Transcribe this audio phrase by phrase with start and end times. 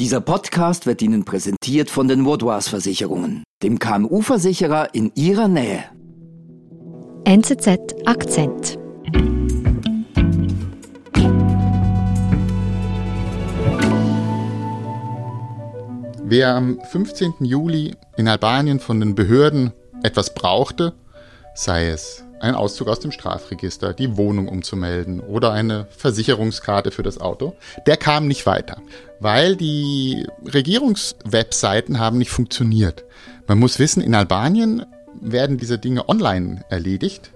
[0.00, 5.84] Dieser Podcast wird Ihnen präsentiert von den Vaudois Versicherungen, dem KMU-Versicherer in Ihrer Nähe.
[7.26, 8.78] NZZ Akzent.
[16.24, 17.34] Wer am 15.
[17.40, 20.94] Juli in Albanien von den Behörden etwas brauchte,
[21.54, 27.20] sei es ein Auszug aus dem Strafregister, die Wohnung umzumelden oder eine Versicherungskarte für das
[27.20, 27.54] Auto,
[27.86, 28.78] der kam nicht weiter,
[29.20, 33.04] weil die Regierungswebseiten haben nicht funktioniert.
[33.46, 34.86] Man muss wissen, in Albanien
[35.20, 37.30] werden diese Dinge online erledigt.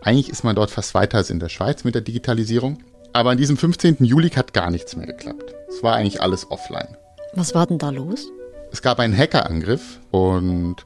[0.00, 2.78] Eigentlich ist man dort fast weiter als in der Schweiz mit der Digitalisierung.
[3.12, 3.96] Aber an diesem 15.
[4.00, 5.54] Juli hat gar nichts mehr geklappt.
[5.68, 6.96] Es war eigentlich alles offline.
[7.34, 8.26] Was war denn da los?
[8.72, 10.76] Es gab einen Hackerangriff und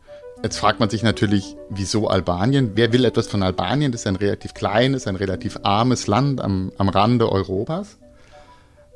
[0.42, 2.72] Jetzt fragt man sich natürlich, wieso Albanien?
[2.74, 3.92] Wer will etwas von Albanien?
[3.92, 7.98] Das ist ein relativ kleines, ein relativ armes Land am, am Rande Europas.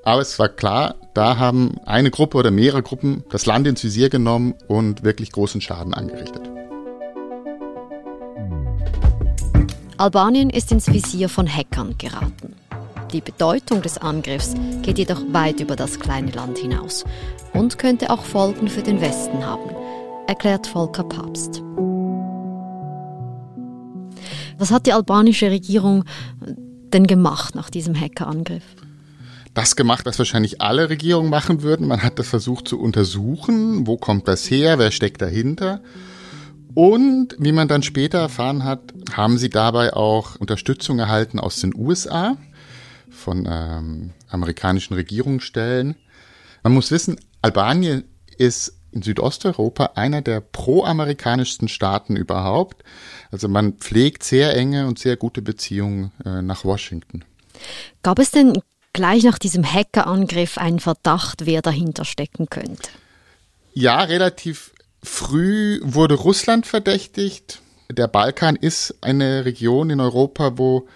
[0.05, 4.09] Aber es war klar, da haben eine Gruppe oder mehrere Gruppen das Land ins Visier
[4.09, 6.51] genommen und wirklich großen Schaden angerichtet.
[9.99, 12.57] Albanien ist ins Visier von Hackern geraten.
[13.13, 17.05] Die Bedeutung des Angriffs geht jedoch weit über das kleine Land hinaus
[17.53, 19.75] und könnte auch Folgen für den Westen haben
[20.27, 21.63] erklärt Volker Papst.
[24.59, 26.05] Was hat die albanische Regierung
[26.93, 28.65] denn gemacht nach diesem Hackerangriff?
[29.55, 31.87] das gemacht, was wahrscheinlich alle Regierungen machen würden.
[31.87, 35.81] Man hat das versucht zu untersuchen, wo kommt das her, wer steckt dahinter.
[36.75, 38.81] Und wie man dann später erfahren hat,
[39.13, 42.37] haben sie dabei auch Unterstützung erhalten aus den USA,
[43.11, 45.95] von ähm, amerikanischen Regierungsstellen.
[46.65, 48.03] Man muss wissen, Albanien
[48.37, 52.83] ist in Südosteuropa einer der pro-amerikanischsten Staaten überhaupt.
[53.31, 57.25] Also man pflegt sehr enge und sehr gute Beziehungen äh, nach Washington.
[58.03, 58.61] Gab es denn
[58.93, 62.89] gleich nach diesem Hackerangriff einen Verdacht, wer dahinter stecken könnte?
[63.75, 67.61] Ja, relativ früh wurde Russland verdächtigt.
[67.91, 70.89] Der Balkan ist eine Region in Europa, wo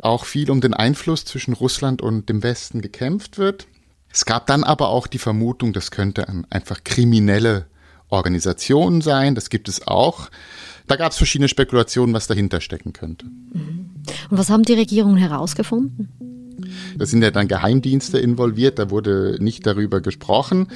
[0.00, 3.66] auch viel um den Einfluss zwischen Russland und dem Westen gekämpft wird.
[4.12, 7.66] Es gab dann aber auch die Vermutung, das könnte einfach kriminelle
[8.08, 9.34] Organisationen sein.
[9.34, 10.30] Das gibt es auch.
[10.86, 13.26] Da gab es verschiedene Spekulationen, was dahinter stecken könnte.
[13.26, 16.08] Und was haben die Regierungen herausgefunden?
[16.98, 20.68] Da sind ja dann Geheimdienste involviert, da wurde nicht darüber gesprochen.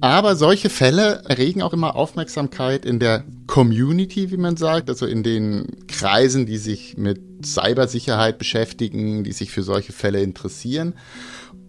[0.00, 5.22] Aber solche Fälle erregen auch immer Aufmerksamkeit in der Community, wie man sagt, also in
[5.22, 10.94] den Kreisen, die sich mit Cybersicherheit beschäftigen, die sich für solche Fälle interessieren.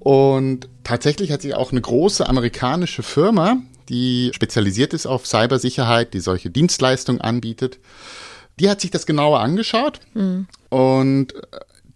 [0.06, 3.58] Und tatsächlich hat sich auch eine große amerikanische Firma,
[3.90, 7.80] die spezialisiert ist auf Cybersicherheit, die solche Dienstleistungen anbietet,
[8.60, 10.46] die hat sich das genauer angeschaut mhm.
[10.70, 11.34] und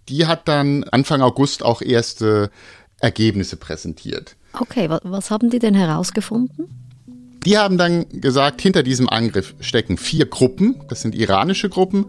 [0.07, 2.49] die hat dann Anfang August auch erste
[2.99, 4.35] Ergebnisse präsentiert.
[4.59, 6.65] Okay, was haben die denn herausgefunden?
[7.45, 12.07] Die haben dann gesagt, hinter diesem Angriff stecken vier Gruppen, das sind iranische Gruppen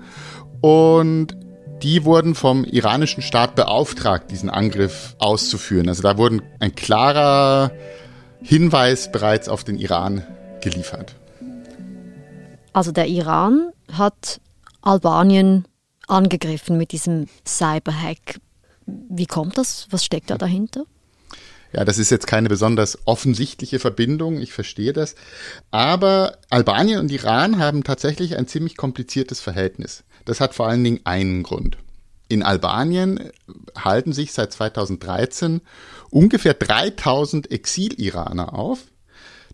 [0.63, 1.37] und
[1.83, 5.89] die wurden vom iranischen Staat beauftragt, diesen Angriff auszuführen.
[5.89, 7.73] Also da wurden ein klarer
[8.43, 10.25] Hinweis bereits auf den Iran
[10.61, 11.15] geliefert.
[12.73, 14.41] Also der Iran hat
[14.83, 15.67] Albanien
[16.07, 18.41] angegriffen mit diesem Cyberhack.
[18.87, 19.87] Wie kommt das?
[19.91, 20.85] Was steckt da dahinter?
[21.73, 25.15] Ja, das ist jetzt keine besonders offensichtliche Verbindung, ich verstehe das.
[25.71, 30.03] Aber Albanien und Iran haben tatsächlich ein ziemlich kompliziertes Verhältnis.
[30.31, 31.77] Das hat vor allen Dingen einen Grund.
[32.29, 33.33] In Albanien
[33.77, 35.61] halten sich seit 2013
[36.09, 38.79] ungefähr 3000 Exil-Iraner auf.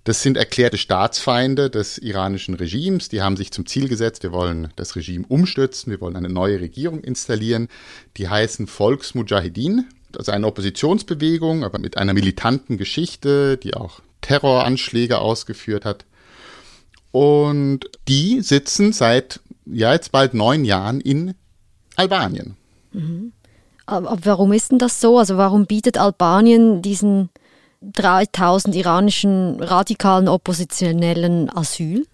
[0.04, 3.08] Das sind erklärte Staatsfeinde des iranischen Regimes.
[3.08, 6.60] Die haben sich zum Ziel gesetzt, wir wollen das Regime umstürzen, wir wollen eine neue
[6.60, 7.68] Regierung installieren.
[8.18, 15.86] Die heißen Volksmujahideen, also eine Oppositionsbewegung, aber mit einer militanten Geschichte, die auch Terroranschläge ausgeführt
[15.86, 16.04] hat.
[17.12, 21.34] Und die sitzen seit ja jetzt bald neun Jahren in
[21.96, 22.56] Albanien.
[22.92, 23.32] Mhm.
[23.86, 25.18] Aber warum ist denn das so?
[25.18, 27.30] Also warum bietet Albanien diesen
[27.82, 32.06] 3000 iranischen radikalen Oppositionellen Asyl?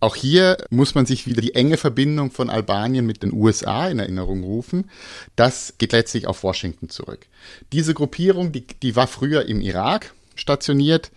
[0.00, 3.98] Auch hier muss man sich wieder die enge Verbindung von Albanien mit den USA in
[3.98, 4.88] Erinnerung rufen.
[5.34, 7.26] Das geht letztlich auf Washington zurück.
[7.72, 11.10] Diese Gruppierung, die, die war früher im Irak stationiert,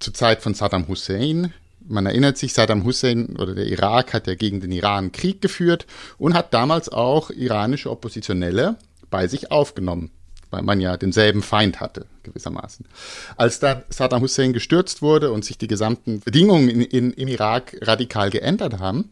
[0.00, 1.52] zur Zeit von Saddam Hussein.
[1.88, 5.86] Man erinnert sich, Saddam Hussein oder der Irak hat ja gegen den Iran Krieg geführt
[6.18, 8.76] und hat damals auch iranische Oppositionelle
[9.10, 10.10] bei sich aufgenommen,
[10.50, 12.84] weil man ja denselben Feind hatte, gewissermaßen.
[13.38, 17.74] Als da Saddam Hussein gestürzt wurde und sich die gesamten Bedingungen in, in, im Irak
[17.80, 19.10] radikal geändert haben,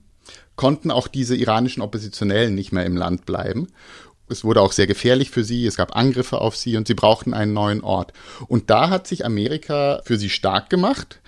[0.55, 3.69] konnten auch diese iranischen Oppositionellen nicht mehr im Land bleiben.
[4.29, 7.33] Es wurde auch sehr gefährlich für sie, es gab Angriffe auf sie und sie brauchten
[7.33, 8.13] einen neuen Ort.
[8.49, 11.21] Und da hat sich Amerika für sie stark gemacht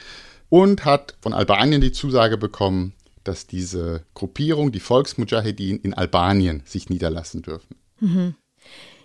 [0.48, 6.88] und hat von Albanien die Zusage bekommen, dass diese Gruppierung, die Volksmujahedin, in Albanien sich
[6.88, 7.76] niederlassen dürfen.
[8.00, 8.34] Mhm.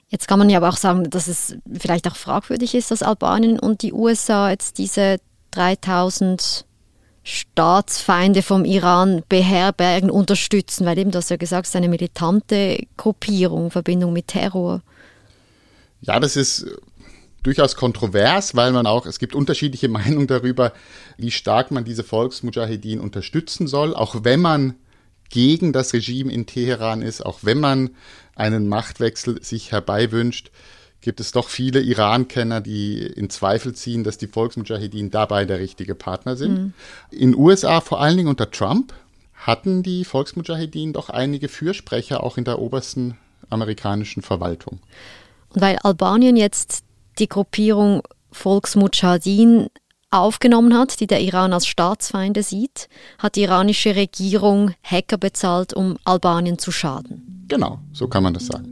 [0.07, 3.59] Jetzt kann man ja aber auch sagen, dass es vielleicht auch fragwürdig ist, dass Albanien
[3.59, 5.17] und die USA jetzt diese
[5.51, 6.65] 3000
[7.23, 12.85] Staatsfeinde vom Iran beherbergen, unterstützen, weil eben, du hast ja gesagt, es ist eine militante
[12.97, 14.81] Gruppierung, Verbindung mit Terror.
[16.01, 16.67] Ja, das ist
[17.43, 20.73] durchaus kontrovers, weil man auch, es gibt unterschiedliche Meinungen darüber,
[21.17, 24.75] wie stark man diese Volksmujahedin unterstützen soll, auch wenn man
[25.29, 27.91] gegen das Regime in Teheran ist, auch wenn man
[28.35, 30.51] einen Machtwechsel sich herbeiwünscht,
[31.01, 35.95] gibt es doch viele Iran-Kenner, die in Zweifel ziehen, dass die Volksmujahedin dabei der richtige
[35.95, 36.53] Partner sind.
[36.53, 36.73] Mhm.
[37.11, 38.93] In USA, vor allen Dingen unter Trump,
[39.33, 43.17] hatten die Volksmujahedin doch einige Fürsprecher auch in der obersten
[43.49, 44.79] amerikanischen Verwaltung.
[45.49, 46.83] Und weil Albanien jetzt
[47.19, 48.01] die Gruppierung
[48.31, 49.67] Volksmujahedin
[50.13, 52.87] aufgenommen hat, die der Iran als Staatsfeinde sieht,
[53.17, 57.45] hat die iranische Regierung Hacker bezahlt, um Albanien zu schaden.
[57.47, 58.69] Genau, so kann man das sagen.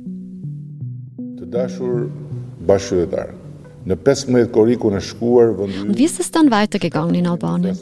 [5.90, 7.76] Und wie ist es dann weitergegangen in Albanien?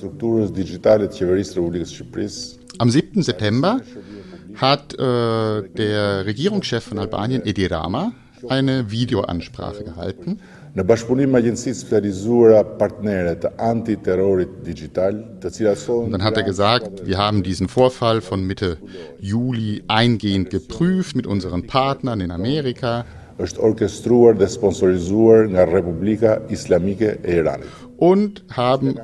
[2.78, 3.22] Am 7.
[3.22, 3.82] September
[4.56, 8.14] hat äh, der Regierungschef von Albanien, Edi Rama,
[8.48, 10.40] eine Videoansprache gehalten.
[10.78, 16.44] Në bashkëpunim me agjencitë specializuara partnere të antiterrorit digital, të cilat Und dann hat er
[16.44, 18.78] gesagt, wir haben diesen Vorfall von Mitte
[19.20, 23.06] Juli eingehend geprüft mit unseren Partnern in Amerika.
[23.40, 28.96] është orkestruar dhe sponsorizuar nga Republika Islamike e Iranit und haben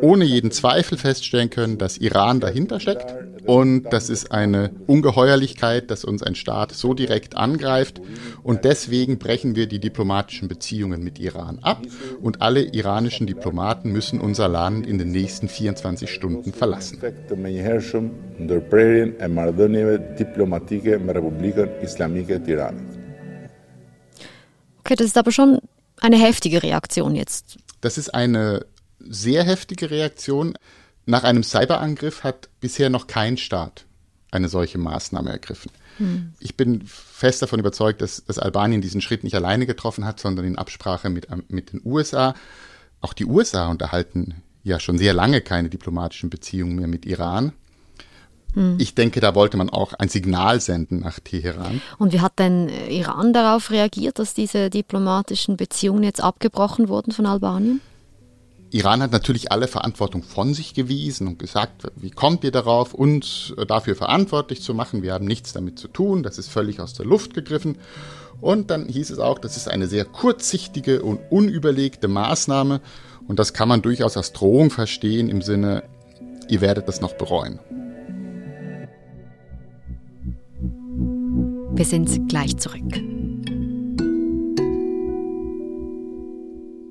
[0.00, 3.14] ohne jeden Zweifel feststellen können, dass Iran dahinter steckt.
[3.46, 8.00] Und das ist eine Ungeheuerlichkeit, dass uns ein Staat so direkt angreift.
[8.42, 11.82] Und deswegen brechen wir die diplomatischen Beziehungen mit Iran ab.
[12.20, 17.00] Und alle iranischen Diplomaten müssen unser Land in den nächsten 24 Stunden verlassen.
[24.80, 25.58] Okay, das ist aber schon
[26.00, 27.58] eine heftige Reaktion jetzt.
[27.80, 28.66] Das ist eine
[28.98, 30.54] sehr heftige Reaktion.
[31.10, 33.84] Nach einem Cyberangriff hat bisher noch kein Staat
[34.30, 35.72] eine solche Maßnahme ergriffen.
[35.96, 36.34] Hm.
[36.38, 40.46] Ich bin fest davon überzeugt, dass, dass, Albanien diesen Schritt nicht alleine getroffen hat, sondern
[40.46, 42.34] in Absprache mit, mit den USA.
[43.00, 47.54] Auch die USA unterhalten ja schon sehr lange keine diplomatischen Beziehungen mehr mit Iran.
[48.54, 48.76] Hm.
[48.78, 51.82] Ich denke, da wollte man auch ein Signal senden nach Teheran.
[51.98, 57.26] Und wie hat denn Iran darauf reagiert, dass diese diplomatischen Beziehungen jetzt abgebrochen wurden von
[57.26, 57.80] Albanien?
[58.72, 63.52] Iran hat natürlich alle Verantwortung von sich gewiesen und gesagt, wie kommt ihr darauf, uns
[63.66, 65.02] dafür verantwortlich zu machen?
[65.02, 67.78] Wir haben nichts damit zu tun, das ist völlig aus der Luft gegriffen.
[68.40, 72.80] Und dann hieß es auch, das ist eine sehr kurzsichtige und unüberlegte Maßnahme
[73.26, 75.82] und das kann man durchaus als Drohung verstehen im Sinne,
[76.48, 77.58] ihr werdet das noch bereuen.
[81.72, 83.19] Wir sind gleich zurück.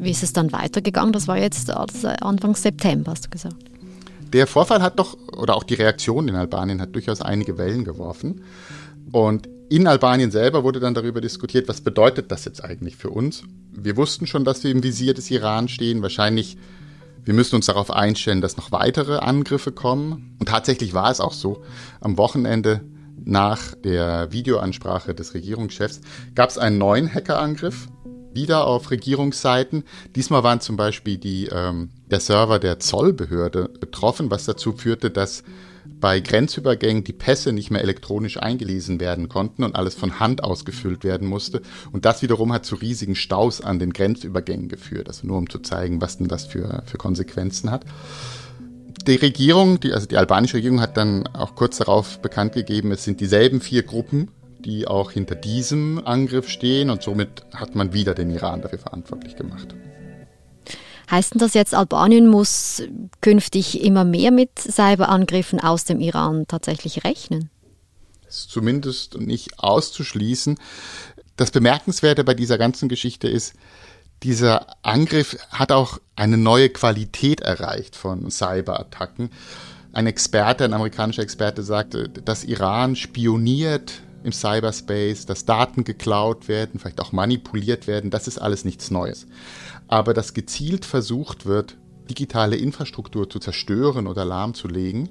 [0.00, 1.12] Wie ist es dann weitergegangen?
[1.12, 3.56] Das war jetzt Anfang September, hast du gesagt.
[4.32, 8.40] Der Vorfall hat doch, oder auch die Reaktion in Albanien hat durchaus einige Wellen geworfen.
[9.12, 13.42] Und in Albanien selber wurde dann darüber diskutiert, was bedeutet das jetzt eigentlich für uns?
[13.72, 16.00] Wir wussten schon, dass wir im Visier des Iran stehen.
[16.00, 16.56] Wahrscheinlich,
[17.24, 20.34] wir müssen uns darauf einstellen, dass noch weitere Angriffe kommen.
[20.38, 21.62] Und tatsächlich war es auch so.
[22.00, 22.80] Am Wochenende
[23.22, 26.00] nach der Videoansprache des Regierungschefs
[26.34, 27.88] gab es einen neuen Hackerangriff
[28.32, 29.84] wieder auf Regierungsseiten.
[30.14, 35.42] Diesmal waren zum Beispiel die, ähm, der Server der Zollbehörde betroffen, was dazu führte, dass
[36.00, 41.04] bei Grenzübergängen die Pässe nicht mehr elektronisch eingelesen werden konnten und alles von Hand ausgefüllt
[41.04, 41.62] werden musste.
[41.92, 45.08] Und das wiederum hat zu riesigen Staus an den Grenzübergängen geführt.
[45.08, 47.84] Also nur um zu zeigen, was denn das für, für Konsequenzen hat.
[49.06, 53.04] Die Regierung, die, also die albanische Regierung hat dann auch kurz darauf bekannt gegeben, es
[53.04, 54.28] sind dieselben vier Gruppen,
[54.60, 59.36] die auch hinter diesem Angriff stehen und somit hat man wieder den Iran dafür verantwortlich
[59.36, 59.74] gemacht.
[61.10, 62.82] Heißt denn das jetzt, Albanien muss
[63.20, 67.50] künftig immer mehr mit Cyberangriffen aus dem Iran tatsächlich rechnen?
[68.24, 70.56] Das ist zumindest nicht auszuschließen.
[71.36, 73.54] das Bemerkenswerte bei dieser ganzen Geschichte ist,
[74.22, 79.30] dieser Angriff hat auch eine neue Qualität erreicht von Cyberattacken.
[79.92, 86.78] Ein Experte, ein amerikanischer Experte sagte, dass Iran spioniert im Cyberspace, dass Daten geklaut werden,
[86.78, 89.26] vielleicht auch manipuliert werden, das ist alles nichts Neues.
[89.88, 91.76] Aber dass gezielt versucht wird,
[92.08, 95.08] digitale Infrastruktur zu zerstören oder lahmzulegen,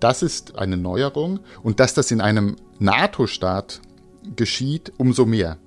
[0.00, 1.40] das ist eine Neuerung.
[1.62, 3.80] Und dass das in einem NATO-Staat
[4.36, 5.58] geschieht, umso mehr.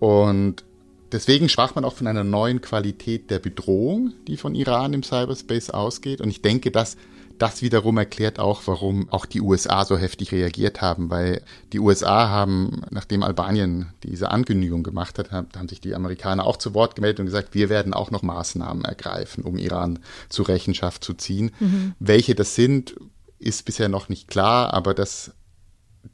[0.00, 0.64] Und
[1.12, 5.70] deswegen sprach man auch von einer neuen Qualität der Bedrohung, die von Iran im Cyberspace
[5.70, 6.20] ausgeht.
[6.20, 6.96] Und ich denke, dass
[7.38, 12.28] das wiederum erklärt auch, warum auch die USA so heftig reagiert haben, weil die USA
[12.28, 17.20] haben, nachdem Albanien diese Ankündigung gemacht hat, haben sich die Amerikaner auch zu Wort gemeldet
[17.20, 19.98] und gesagt, wir werden auch noch Maßnahmen ergreifen, um Iran
[20.28, 21.50] zur Rechenschaft zu ziehen.
[21.58, 21.94] Mhm.
[21.98, 22.94] Welche das sind,
[23.38, 25.32] ist bisher noch nicht klar, aber das,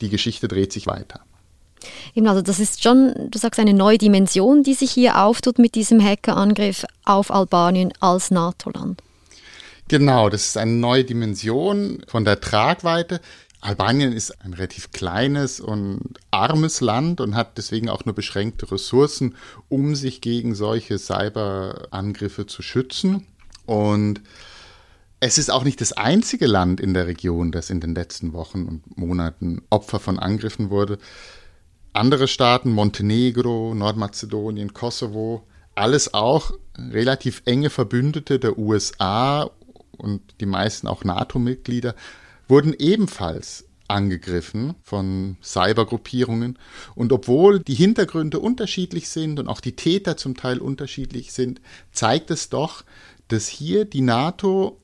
[0.01, 1.21] die Geschichte dreht sich weiter.
[2.15, 5.75] Eben, also das ist schon, du sagst, eine neue Dimension, die sich hier auftut mit
[5.75, 9.03] diesem Hackerangriff auf Albanien als NATO-Land.
[9.91, 13.21] Genau, das ist eine neue Dimension von der Tragweite.
[13.61, 19.35] Albanien ist ein relativ kleines und armes Land und hat deswegen auch nur beschränkte Ressourcen,
[19.69, 23.27] um sich gegen solche Cyberangriffe zu schützen.
[23.67, 24.21] Und
[25.19, 28.67] es ist auch nicht das einzige Land in der Region, das in den letzten Wochen
[28.67, 30.99] und Monaten Opfer von Angriffen wurde.
[31.93, 39.51] Andere Staaten, Montenegro, Nordmazedonien, Kosovo, alles auch relativ enge Verbündete der USA
[40.01, 41.95] und die meisten auch NATO-Mitglieder,
[42.49, 46.59] wurden ebenfalls angegriffen von Cybergruppierungen.
[46.95, 51.61] Und obwohl die Hintergründe unterschiedlich sind und auch die Täter zum Teil unterschiedlich sind,
[51.93, 52.85] zeigt es doch,
[53.29, 54.81] dass hier die NATO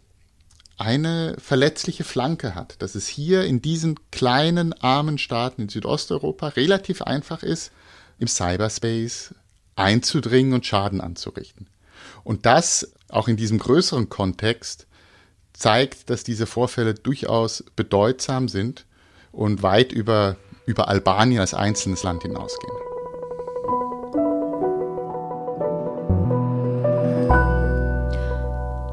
[0.76, 7.02] eine verletzliche Flanke hat, dass es hier in diesen kleinen, armen Staaten in Südosteuropa relativ
[7.02, 7.72] einfach ist,
[8.18, 9.34] im Cyberspace
[9.74, 11.68] einzudringen und Schaden anzurichten.
[12.24, 14.86] Und das auch in diesem größeren Kontext
[15.56, 18.86] zeigt, dass diese Vorfälle durchaus bedeutsam sind
[19.32, 20.36] und weit über,
[20.66, 22.72] über Albanien als einzelnes Land hinausgehen.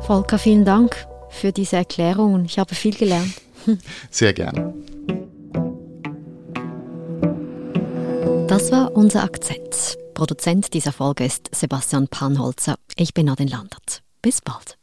[0.01, 2.45] Volker, vielen Dank für diese Erklärungen.
[2.45, 3.33] Ich habe viel gelernt.
[4.11, 4.73] Sehr gerne.
[8.47, 9.97] Das war unser Akzent.
[10.13, 12.75] Produzent dieser Folge ist Sebastian Panholzer.
[12.95, 14.03] Ich bin Nadine Landert.
[14.21, 14.77] Bis bald.